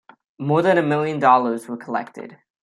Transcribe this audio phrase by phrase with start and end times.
[0.39, 2.39] More than a million dollars were collected.